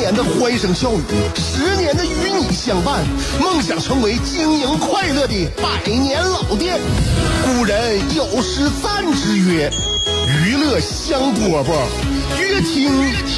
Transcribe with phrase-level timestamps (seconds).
[0.00, 1.02] 年的欢声笑语，
[1.36, 3.04] 十年的与你相伴，
[3.38, 6.80] 梦想成为经营快乐的百年老店。
[7.44, 9.70] 古人有诗赞之曰
[10.26, 11.74] ：“娱乐香饽饽，
[12.40, 12.90] 越听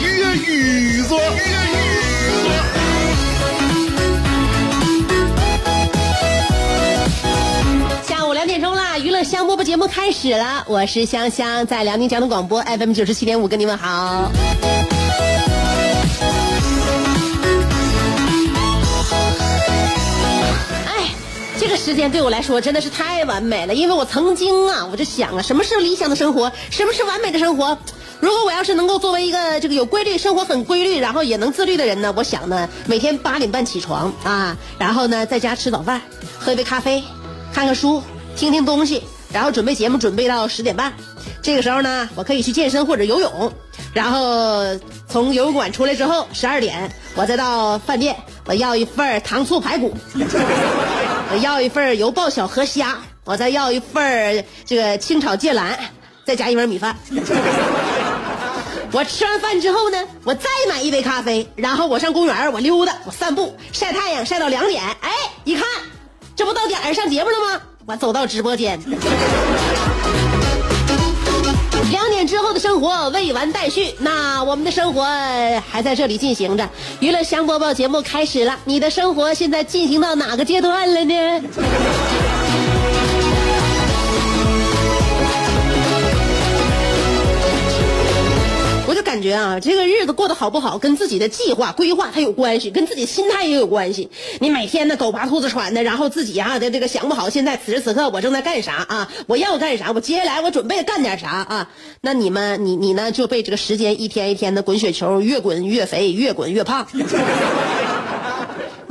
[0.04, 1.18] 越雨左。”
[8.06, 14.30] 下午两点钟啦，娱乐香饽饽节目开始了，我是香香，在辽宁交通广播 FM 九十七点五跟你们好。
[21.72, 27.78] 个时间对我来说真的是太完美了，因为我曾经啊，我就想啊，什么是理想的生活，什么是完美的生活？
[28.20, 36.02] 如果我要是能够作为一个这个有规律、生活很规律，然后也能自律的人呢，我想呢，每天八点半起床啊，然后呢，在家吃早饭，
[36.38, 37.02] 喝一杯咖啡，
[37.54, 38.02] 看看书，
[38.36, 40.92] 听听东西，然后准备节目，准备到十点半。
[41.40, 43.50] 这个时候呢，我可以去健身或者游泳，
[43.92, 44.64] 然后
[45.08, 55.78] 从游泳馆出来之后，十二点我再到饭店，我要一份糖醋排骨， 我要一份油爆小河虾，我再要一份这个清炒芥蓝，
[56.24, 56.96] 再加一碗米饭。
[58.94, 65.10] 我吃完饭之后呢，我再买一杯咖啡，然后我上公园我溜达，我散步，晒太阳晒到两点，哎，
[65.44, 65.64] 一看，
[66.36, 67.62] 这不到点儿上节目了吗？
[67.86, 68.80] 我走到直播间。
[72.32, 75.04] 之后的生活未完待续，那我们的生活
[75.68, 76.66] 还在这里进行着。
[76.98, 82.31] 娱乐香饽饽节目开始了，你的生活现在进行到哪个阶段了呢？
[89.22, 94.10] 觉啊，这个日子过得好不好，跟自己的计划规划它有关系，跟自己心态也有关系。
[94.40, 99.10] 你每天呢狗爬兔子喘的，然后自己啊的这个想不好，现在此时此刻我正在干啥啊？
[99.28, 99.92] 我要干啥？
[99.92, 101.70] 我接下来我准备干点啥啊？
[102.00, 106.86] 那你们你你呢就被这个时间一天一天的滚雪球，越滚越肥，越滚越胖。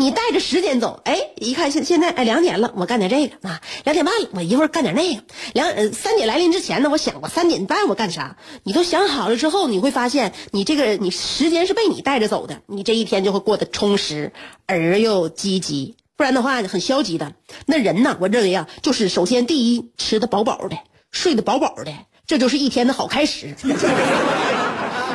[0.02, 5.22] 你带着时间走，哎，一看现现在哎两点了，我干点这个啊，两点半了，我一会儿干点那个，
[5.54, 8.36] 两三点来临之前呢，我想我三点半我干啥？
[8.64, 14.34] 你都想好了之后，你会发现你这个你时间是被你带着走的，你这一天就会过得充实
[14.66, 17.34] 而又积极，不然的话很消极的。
[17.68, 20.78] 那人呢，我认为啊，就是首先第一吃的饱饱的，
[21.12, 21.94] 睡得饱饱的，
[22.26, 23.54] 这就是一天的好开始。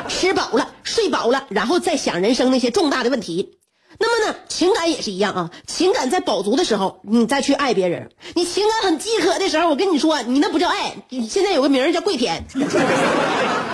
[0.07, 3.56] 吃饱了，睡饱了，然后再想人生那些重大的问题。
[3.99, 5.51] 那么呢，情感也是一样啊。
[5.65, 10.95] 情感在饱足的时候，你再去爱别人；你情感很饥渴的时候，我跟你说，你那不叫爱，
[11.27, 12.45] 现在有个名儿叫跪舔。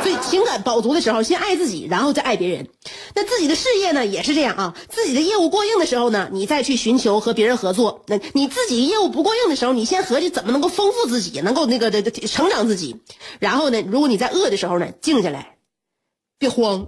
[0.04, 2.68] 所以情感饱足的时候，先爱自己，然后再爱别人。
[3.16, 4.76] 那自己的事业呢，也是这样啊。
[4.90, 8.04] 自己的业务过硬的时候呢，你再去寻求和别人合作。
[8.08, 12.98] 那你自己业务不过硬的时候，你先合计怎么能够丰富自己，能够那个的成长自己。
[13.40, 15.56] 然后呢，如果你在饿的时候呢，静下来，
[16.38, 16.88] 别慌。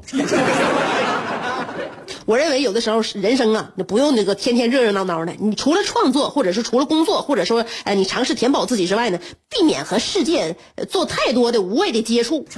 [2.26, 5.34] 我认为有的时候人生啊，你不用那个天天热热闹闹的。
[5.40, 9.20] 你除了创作，或者是除了工作，或者说呃你尝试填饱自己之外呢，
[9.50, 10.56] 避免和世界
[10.90, 12.48] 做太多的无谓的接触。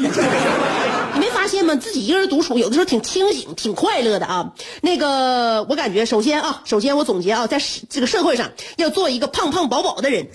[1.14, 1.76] 你没发现吗？
[1.76, 4.54] 自己一个人独处，有的时候挺清醒、挺快乐的啊。
[4.82, 10.28] 那个，我感觉首先啊，首先我总结啊，在这个社会上要做一个胖胖饱饱的人。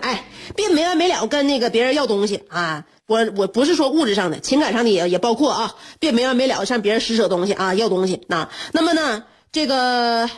[0.00, 2.84] 哎，别没完没了跟那个别人要东西啊。
[3.12, 8.50] 我我不是说物质上的，情感上的也也包括啊，别没完没了向别人施舍东西啊，要东西啊。
[8.72, 10.30] 那么呢，这个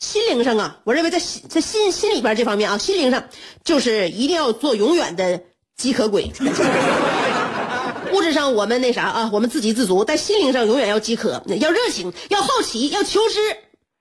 [0.00, 3.22] 心灵上啊，我认为在心在心心里边这方面啊，心灵上
[3.62, 5.40] 就是一定要做永远的
[5.76, 6.32] 饥渴鬼。
[8.12, 13.38] 物质上我们那啥啊，我们自给自足，但心灵上永远要饥渴，要热情，要好奇，要求知，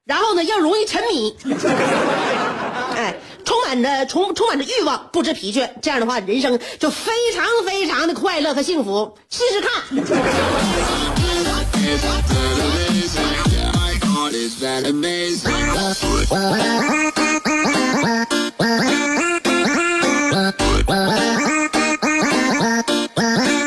[0.05, 1.35] 然后呢，要容易沉迷。
[3.45, 9.15] 充满着充充满着欲望，不知疲倦，这样的话，人生就非常非常的快乐和幸福。
[9.29, 9.71] 试试看。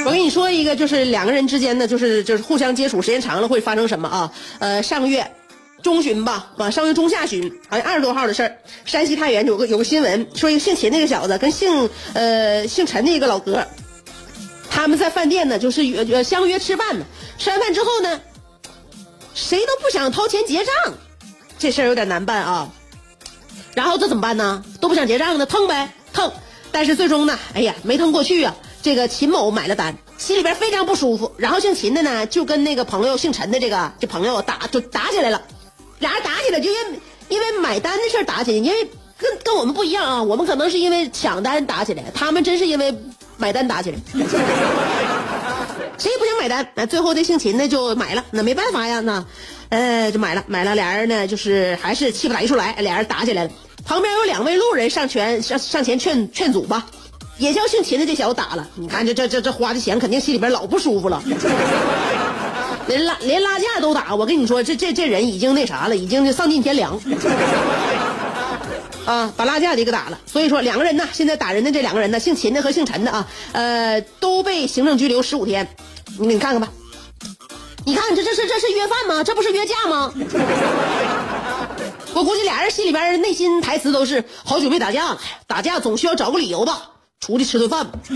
[0.05, 4.33] 我跟你说一个，就是两个人之间呢，就是就是互相接触时间长了会发生什么啊？
[4.59, 5.25] 呃，上个月。
[5.83, 8.59] 中旬吧，啊，上月中下旬，好像二十多号的事儿。
[8.85, 13.67] 山西太原有个有个新闻，说一个姓秦那个小子跟姓呃姓陈的一个老哥，
[14.69, 17.05] 他们在饭店呢，就是约相约吃饭呢。
[17.39, 18.21] 吃完饭之后呢，
[19.35, 20.95] 谁都不想掏钱结账，
[21.59, 22.71] 这事儿有点难办啊。
[23.75, 24.65] 然后这怎么办呢？
[24.81, 26.33] 都不想结账呢，腾呗，腾。
[26.73, 28.55] 但是最终呢，哎呀，没腾过去啊。
[28.81, 31.33] 这个秦某买了单，心里边非常不舒服。
[31.37, 35.43] 然后姓秦的呢，就跟那个朋友姓陈的这个这朋友打就打起来了，
[35.99, 42.95] 俩人打起来就因为因为买单的事打起来，因为跟跟我们不一样啊，我们可能是因为抢单打起来，他们真是因为
[43.37, 43.99] 买单打起来。
[45.99, 49.25] 谁也不想买单，那最后这姓秦的就买了，那没办法呀，那，
[49.71, 53.51] 呃，就买了，买了，俩人呢就是还是气不打一处来，俩人打起来了。
[53.85, 56.87] 旁边有两位路人上前上上前劝劝阻吧。
[57.39, 61.23] 也叫姓秦的这小子打了，你看这这这这花的钱肯定心里边老不舒服了，
[62.89, 66.99] 连拉连拉架都打，我跟你说这这这人已经那啥了，已经丧尽天良，
[69.05, 70.19] 啊，把拉架的给打了。
[70.27, 75.69] 所以说两个人呢，现在打人的这两个人呢，姓秦的和姓陈的啊，呃，都被行政拘留十五天。
[76.19, 76.69] 你你看看吧，
[77.85, 79.23] 你看这这是这是约饭吗？
[79.23, 80.13] 这不是约架吗？
[82.15, 86.91] 我估计俩人心里边内心台词都是好久没打架了，打架总需要找个理由吧。
[87.21, 87.99] 出去吃顿饭吧，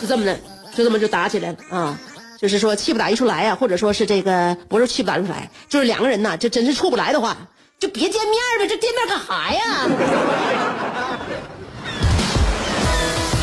[0.00, 0.36] 是这么的，
[0.74, 1.98] 就这么就打起来了啊！
[2.40, 7.36] 就是说气不打一处来呀，或者说是这个不是气不打一处来，就是两个人呐，这真是处不来的话，
[7.80, 9.88] 就别见面呗，这见面干啥呀？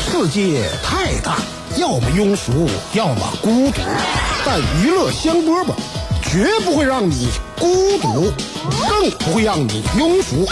[0.00, 1.36] 世界太大，
[1.76, 3.82] 要么庸俗，要么孤独，
[4.46, 5.74] 但娱乐香饽饽
[6.22, 7.28] 绝不会让你
[7.58, 8.32] 孤独，
[8.88, 10.48] 更不会让你庸俗。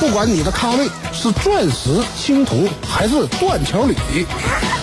[0.00, 3.94] 不管你的咖位是钻石、青铜还是断桥铝，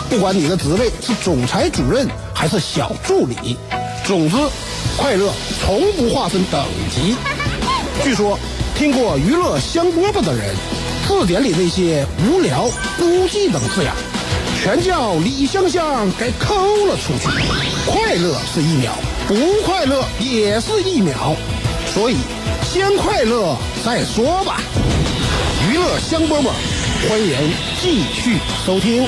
[0.09, 2.07] 不管你的职位是总裁、主任
[2.43, 3.57] 还是小助理，
[4.03, 4.35] 总之，
[4.97, 5.31] 快乐
[5.61, 7.15] 从不划分等级。
[8.03, 8.37] 据说，
[8.75, 10.53] 听过娱乐香饽饽的人，
[11.07, 12.63] 字典里那些无聊、
[12.97, 13.93] 孤寂等字眼，
[14.61, 16.53] 全叫李香香给抠
[16.85, 17.29] 了出去。
[17.89, 18.91] 快乐是一秒，
[19.25, 19.35] 不
[19.65, 21.37] 快乐也是一秒，
[21.93, 22.17] 所以
[22.69, 23.55] 先快乐
[23.85, 24.61] 再说吧。
[25.71, 26.49] 娱乐香饽饽，
[27.07, 29.07] 欢迎继续收听。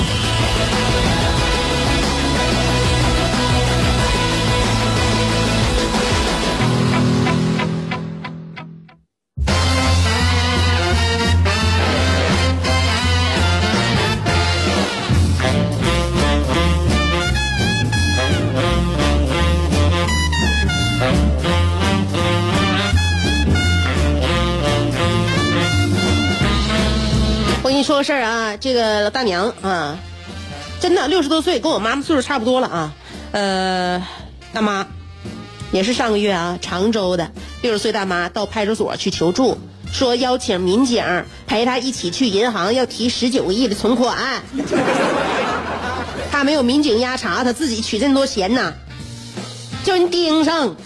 [28.06, 29.98] 事儿啊，这个大娘啊，
[30.80, 32.94] 真的六十多岁，跟我妈妈岁数差不多了啊。
[33.32, 34.06] 呃，
[34.52, 34.86] 大妈
[35.72, 37.32] 也是上个月啊，常州的
[37.62, 39.58] 六十岁大妈到派出所去求助，
[39.92, 44.16] 说邀请民警陪她一起去银行要提十九个亿的存款。
[46.30, 48.72] 她没有民警押查，她自己取这么多钱呢，
[49.82, 50.76] 叫人盯上。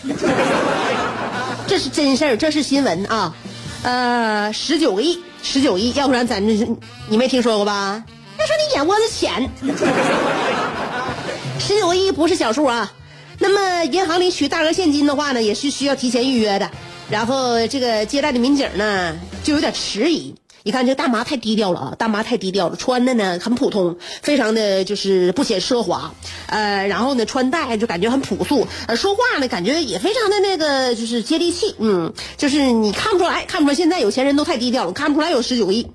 [1.67, 3.35] 这是真事儿，这是新闻啊。
[3.83, 5.21] 呃，十九个亿。
[5.43, 6.67] 十九亿，要不然咱这是
[7.09, 8.05] 你没听说过吧？
[8.39, 9.51] 要说你眼窝子浅，
[11.59, 12.91] 十九亿不是小数啊。
[13.39, 16.71] 那么银行里取大额现金的话呢，也是需要提前预约的。
[17.09, 20.35] 然后这个接待的民警呢，就有点迟疑。
[20.63, 26.13] 你看这大妈太低调了啊，大妈太低调了，穿的呢很普通，非常的就是不显奢华，
[26.49, 35.87] 呃，然后呢穿戴就感觉很朴素，呃，说话呢感觉也非常的那个就是接地气，嗯，就是你看不出来，看不出来现在有钱人都太低调了，看不出来有十九亿。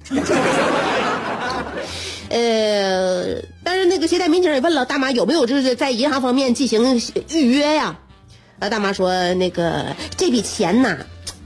[2.29, 6.99] 呃，但是那个接待民警也问了大妈有没有就是在银行方面进行
[7.29, 7.99] 预约呀？
[8.57, 10.97] 呃，大妈说那个这笔钱呢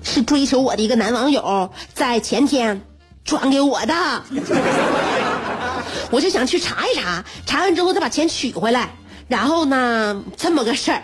[0.04, 2.82] 是追求我的一个男网友在前天。
[3.30, 3.94] 转给我的，
[6.10, 8.90] 我就想去查一查，查完之后再把钱取回来。
[9.28, 11.04] 然后呢，这么个事儿，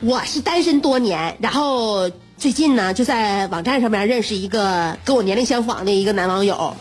[0.00, 6.76] 我是单身多年，然后最近呢就在网站上面认识一个跟我年龄相仿的一个男网友。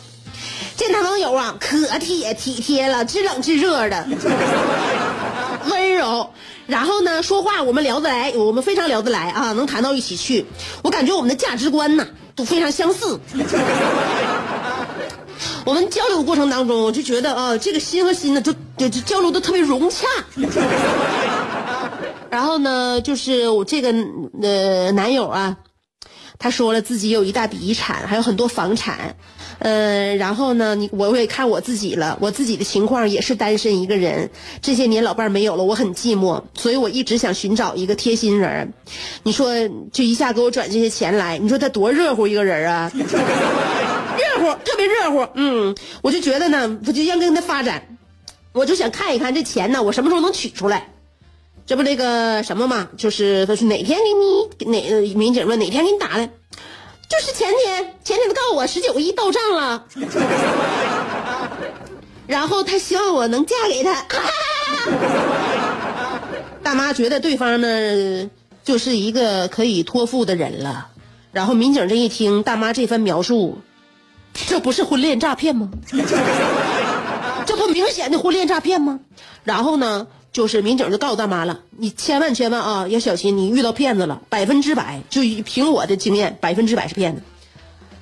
[0.75, 4.05] 这男网友啊，可铁体贴了，知冷知热的，
[5.71, 6.29] 温柔。
[6.67, 10.45] 然后呢，说话我们聊得来，我们非常聊得来啊，能谈到一起去。
[10.81, 12.05] 我感觉我们的价值观呢
[12.35, 13.17] 都非常相似。
[15.65, 20.07] 我们交流过程当中，我就觉得啊，这个心和心呢，就就就交流的特别融洽。
[22.29, 23.93] 然后呢，就是我这个
[24.41, 25.57] 呃男友啊，
[26.39, 29.15] 他说了自己有一大笔遗产，还有很多房产。
[29.59, 34.27] 呃，然后呢，你我也看我自己了，我自己的情况也是单身一个人，
[34.59, 38.73] 这些年老伴没有了，我很寂寞，所以我一直想寻找一个贴心人。
[39.21, 39.53] 你说，
[39.91, 42.91] 就一下给我转这些钱来，你说他多热乎一个人啊！
[44.63, 45.27] 特别热乎。
[45.35, 47.97] 嗯，我就觉得呢，我就要跟他发展，
[48.51, 50.89] 我就想看一看这钱呢，我什么时候能取出来？
[51.65, 53.99] 这不那个什么嘛，就是他说哪天
[54.57, 59.85] 给你哪民警问哪天给你打的，就是前天，前天他告诉我十九个亿到账了，
[62.27, 64.05] 然后他希望我能嫁给他。
[66.63, 68.29] 大妈觉得对方呢
[68.63, 70.87] 就是一个可以托付的人了，
[71.31, 73.59] 然后民警这一听大妈这番描述，
[74.33, 75.69] 这不是婚恋诈骗吗？
[77.45, 78.99] 这不明显的婚恋诈骗吗？
[79.43, 87.21] 然后呢，就是民警就告诉大妈了，你千万千万啊要小心，你遇到骗子了，百分之百就凭我的经验，百分之百是骗子。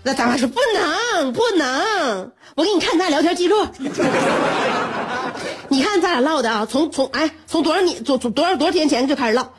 [0.03, 3.67] 那大妈说不能不能，我给你看咱俩聊天记录。
[5.69, 9.53] 你看咱俩唠的啊，从从哎，从多少年，从从多少多少天前就开始唠，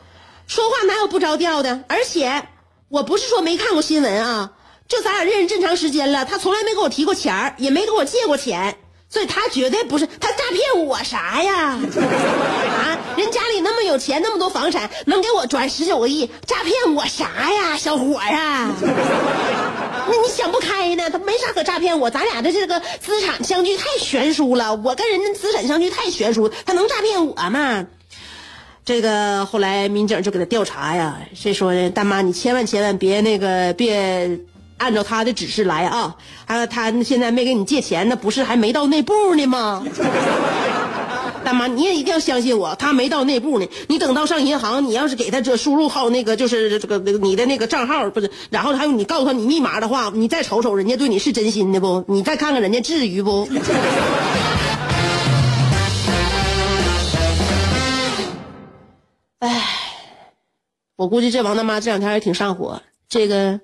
[0.47, 1.83] 说话哪有不着调的？
[1.87, 2.43] 而且
[2.89, 4.51] 我不是说没看过新闻啊，
[4.91, 8.75] 就咱俩认识这么长时间了，他从来没给我提过钱儿，也没给我借过钱，
[9.09, 11.79] 所以他绝对不是他诈骗我啥呀？
[11.79, 18.69] 啊，人家里那么有钱，那么多房产，能给我转十九个亿，诈骗我啥呀，小伙儿啊？
[20.09, 21.09] 那你想不开呢？
[21.09, 27.87] 他没啥可诈骗我，咱俩的这个资产相距太悬殊了，我跟人家资产相距太悬殊，他能诈骗我吗？
[28.83, 34.37] 这个后来民警就给他调查呀，这说大妈你千万千万别那个别
[34.81, 36.15] 按照他的指示来啊，
[36.47, 39.85] 他他现在没给你借钱，那不是还没到那步呢吗？
[41.43, 43.67] 大妈，你也一定要相信我，他没到那步呢。
[43.87, 52.03] 你等到上银行，你要是给他这输入号那个就是这个你的那个账号不是，然后还有你告诉他你密码的话，你再瞅瞅人家对你是真心的不？
[52.07, 53.47] 你再看看人家至于不？
[59.39, 59.63] 哎，
[60.95, 62.81] 我估计这王大妈这两天也挺上火。
[63.09, 63.59] 这个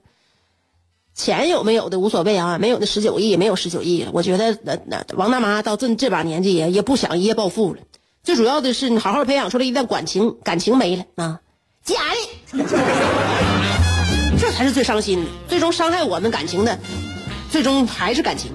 [1.18, 4.08] 钱有没有的无所谓啊，没有那十九亿，没有十九亿。
[4.14, 7.80] 我觉得那那王大妈到这这把年纪也也不想一夜暴富了。
[8.24, 11.40] 最主要的是，你好好培养出来一段感情，感情没了啊，
[11.84, 11.96] 假
[12.52, 12.64] 的，
[14.40, 15.32] 这才是最伤心的。
[15.48, 16.78] 最终伤害我们感情的，
[17.50, 18.52] 最终还是感情。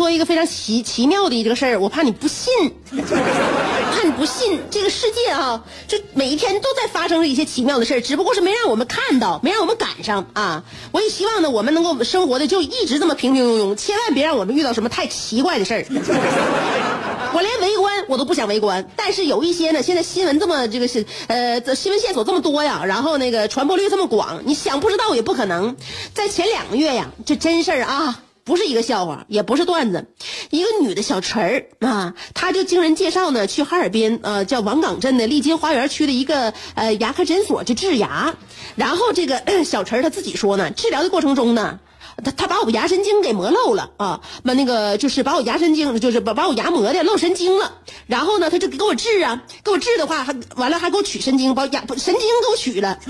[0.00, 2.50] 说一个非常奇奇妙的一个事儿，我怕你不信，
[2.90, 10.64] 怕你不信，这个世界啊，就每一天都在发生着一些奇妙的事儿，只不过是没让我们看到，没让我们赶上啊。
[10.90, 15.84] 我也希望呢，我们能够生活的就一直这么平平庸庸，千万别让我们遇到什么太奇怪的事儿。
[17.34, 25.76] 我连围观我都不想围观，但是有一些呢，现在新闻这么这个是呃，这新闻线索这么多呀，然后那个传播率这么广，你想不知道也不可能。
[26.14, 28.22] 在前两个月呀，这真事儿啊。
[28.50, 30.08] 不是一个笑话，也不是段子。
[30.50, 38.34] 一个女的小陈儿啊，她就经人介绍呢，去哈尔滨呃叫王岗镇的丽金花园区的一个呃牙科诊所去治牙。
[38.74, 41.78] 然后这个 小陈儿她自己说呢，治疗的过程中呢，
[42.24, 47.72] 他他把我牙神经给磨漏了啊，把那个就是把我牙神经就是把把我牙磨的漏神经了。
[48.06, 52.98] 然后呢，他就给我治啊，给我治的话还完了还给我取神经，把牙神经给我取了。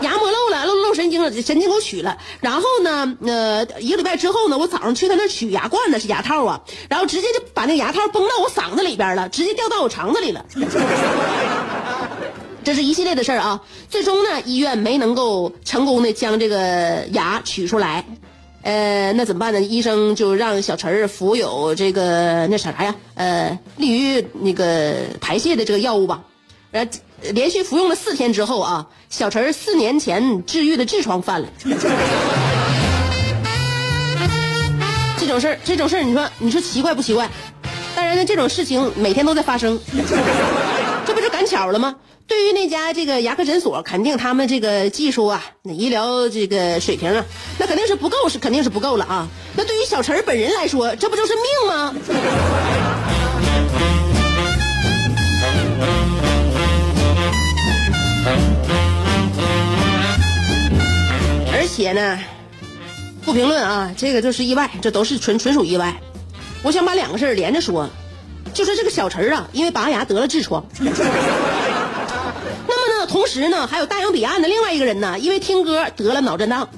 [0.00, 2.16] 牙磨漏了，漏漏神经了，神经给我取了。
[2.40, 10.44] 然后呢，呃，一个礼拜之后呢，我早上去他那取牙冠子，是牙套啊，然后直接就把那牙套崩到我嗓子里边了，直接掉到我肠子里了。
[12.64, 13.60] 这是一系列的事儿啊。
[13.88, 18.04] 最终呢，医院没能够成功的将这个牙取出来。
[18.62, 19.60] 呃，那怎么办呢？
[19.60, 26.22] 医生就让小陈儿服有这个那啥啥呀，呃，利于那个排泄的这个药物吧。
[26.72, 26.86] 呃，
[27.32, 31.48] 连续服用了四天之后啊，小陈儿四年前治愈的痔疮犯了。
[35.18, 37.30] 这种事儿，这种事儿，你说，你说奇怪不奇怪？
[37.94, 39.78] 当然呢，这种事情每天都在发生，
[41.08, 41.96] 这不就赶巧了吗？
[42.26, 47.24] 对于那家这个牙科诊所，肯定他们这个技术啊，那医疗这个水平啊，
[47.56, 49.26] 那肯定是不够，是肯定是不够了啊。
[49.56, 51.94] 那对于小陈本人来说，这不就是命吗？
[61.54, 62.18] 而且呢，
[63.24, 65.98] 不评论啊，这个就是意外，这都是纯纯属意外。
[66.62, 67.88] 我想把两个事连着说，
[68.58, 70.66] 就是这个小陈啊，因为拔牙得了痔疮。
[70.80, 70.96] 那么
[72.98, 76.68] 呢，同时呢，还有大洋彼岸的另外一个人呢，因为听歌得了脑震荡。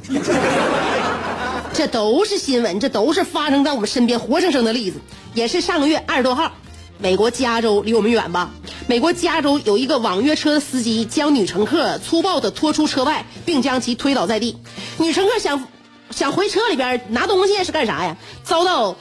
[1.73, 5.01] 这都是新闻，这都是发生在我们身边活生生的例子。
[5.33, 6.53] 也是上个月二十多号，
[6.99, 8.51] 美国加州离我们远吧？
[8.87, 14.59] 美国加州有一个网约车司机将女乘客粗暴的拖出车外，并将其推倒在地。
[14.99, 15.67] 女乘客想
[16.11, 18.19] 想回车里边拿东西是干啥呀？
[18.45, 18.97] 遭到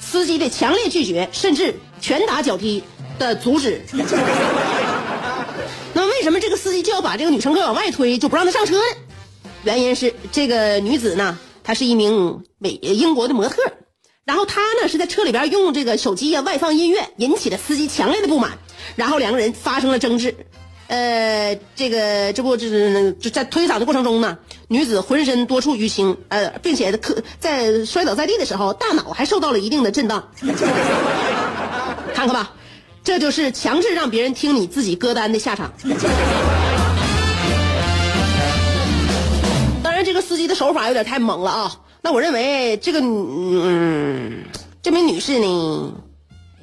[0.00, 2.84] 司机的强烈拒绝，甚至拳打脚踢
[3.18, 3.80] 的阻止。
[5.94, 8.82] 那为什么这个司机就要把这个女乘客往外推，就不让她上车呢？
[9.62, 13.62] 原因是这个女子呢，她是一名美英国的模特，
[14.24, 18.58] 然后她呢是在车里边用这个手机啊外放音乐，引起了司机强烈的不满，
[18.96, 20.34] 然后两个人发生了争执。
[20.88, 30.28] 呃，这个这不就是就在推搡的过程中呢，女子浑身多处淤青，呃，并且可在摔倒在地的时候，大脑还受到了一定的震荡。
[32.14, 32.52] 看看吧，
[33.02, 35.72] 这就是强制让别人听你自己歌单的下场。
[39.82, 41.80] 当然，这个司机的手法有点太猛了啊。
[42.00, 44.44] 那我认为这个嗯，
[44.82, 45.94] 这名女士呢，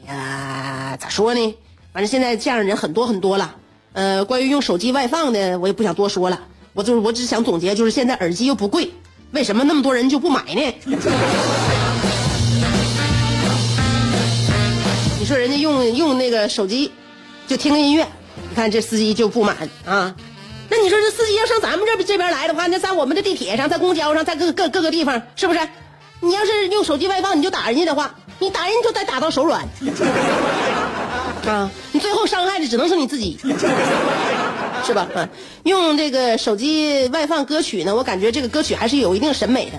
[0.08, 1.56] 哎呀，咋说呢？
[1.92, 3.56] 反正现在这样的人很多很多了。
[3.94, 6.40] 呃，关于用手机外放的，我也不想多说了。
[6.74, 8.92] 我就是，我只想总结，就是现在耳机又不贵，
[9.32, 10.74] 为什么那么多人就不买呢？
[15.30, 16.92] 说人家用用那个手机
[17.48, 18.08] 就听个音乐，
[18.50, 19.56] 你看这司机就不满
[19.86, 20.16] 啊？
[20.70, 25.60] 那你说这司机要上咱们这这边来的话，那在我们的地铁上，在公交上，在各各各个地方，是不是？
[26.22, 29.62] 你要是用手机外放，你就打人家的话，你打人就得打到手软。
[31.46, 33.38] 啊，你最后伤害的只能是你自己，
[34.84, 35.08] 是吧？
[35.14, 35.30] 啊，
[35.62, 39.78] 用这个手机外放歌曲呢，我感觉这个歌曲还是有一定审美的。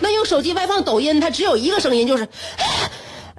[0.00, 2.28] 那用手机外放抖音，它只有一个声音，就是，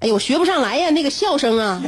[0.03, 1.81] 哎呦，我学不上来呀，那个笑声啊，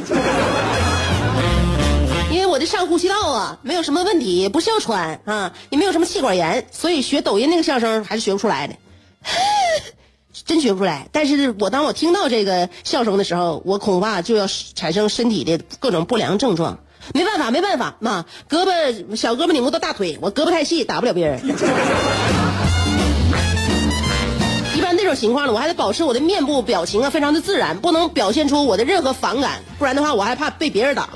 [2.32, 8.74] 因为我的上呼吸道啊没有什么问题，不哮喘啊，也没有什么气管炎，所以学抖音那个笑声还是学不出来的。
[10.46, 16.78] 真学不出来，但是我当我听到这个笑声的时候，我恐怕就要产生身体的各种不良症状。
[17.12, 21.38] 没办法，没办法，妈，胳膊小胳膊拧不到大腿，我胳膊太细，打不了别人。
[25.06, 31.08] 这种情况呢，我还得保持我的面部表情啊，非常的自然，不能表现出我的任何反感，不然的话，我还怕被别人打。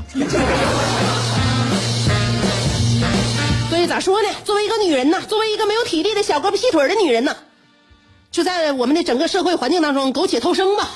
[3.69, 4.29] 所以咋说呢？
[4.45, 7.35] 作为一个女人呢，作为一个没有体力的小胳膊细腿的女人呢。
[8.31, 10.89] 就在我们的整个社会环境当中苟且偷生吧。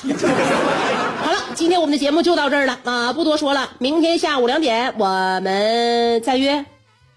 [1.24, 3.70] 好了，今天我们的节目就到这儿了啊，不多说了。
[3.80, 5.06] 明天下午两点我
[5.42, 6.64] 们再约，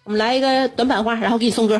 [0.06, 1.80] 我们来一个短板话，然后给你送歌。